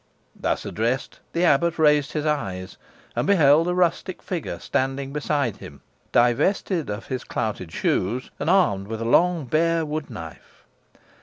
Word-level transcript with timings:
Thus 0.35 0.65
addressed, 0.65 1.19
the 1.31 1.43
abbot 1.45 1.77
raised 1.77 2.13
his 2.13 2.25
eyes, 2.25 2.75
and 3.15 3.27
beheld 3.27 3.67
a 3.67 3.75
rustic 3.75 4.23
figure 4.23 4.57
standing 4.57 5.13
beside 5.13 5.57
him, 5.57 5.81
divested 6.11 6.89
of 6.89 7.05
his 7.05 7.23
clouted 7.23 7.71
shoes, 7.71 8.31
and 8.39 8.49
armed 8.49 8.87
with 8.87 8.99
a 8.99 9.05
long 9.05 9.45
bare 9.45 9.85
wood 9.85 10.09
knife. 10.09 10.65